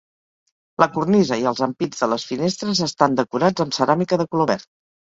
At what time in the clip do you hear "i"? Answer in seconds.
1.43-1.45